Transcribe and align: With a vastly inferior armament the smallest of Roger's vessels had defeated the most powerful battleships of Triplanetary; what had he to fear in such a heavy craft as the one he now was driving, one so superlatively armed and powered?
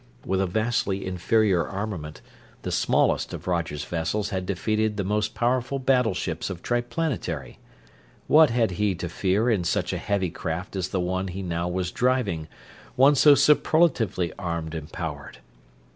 With 0.25 0.41
a 0.41 0.47
vastly 0.47 1.05
inferior 1.05 1.63
armament 1.67 2.21
the 2.63 2.71
smallest 2.71 3.35
of 3.35 3.45
Roger's 3.45 3.85
vessels 3.85 4.29
had 4.29 4.47
defeated 4.47 4.97
the 4.97 5.03
most 5.03 5.35
powerful 5.35 5.77
battleships 5.77 6.49
of 6.49 6.63
Triplanetary; 6.63 7.59
what 8.25 8.49
had 8.49 8.71
he 8.71 8.95
to 8.95 9.07
fear 9.07 9.47
in 9.47 9.63
such 9.63 9.93
a 9.93 9.99
heavy 9.99 10.31
craft 10.31 10.75
as 10.75 10.87
the 10.89 10.99
one 10.99 11.27
he 11.27 11.43
now 11.43 11.67
was 11.69 11.91
driving, 11.91 12.47
one 12.95 13.13
so 13.13 13.35
superlatively 13.35 14.33
armed 14.39 14.73
and 14.73 14.91
powered? 14.91 15.37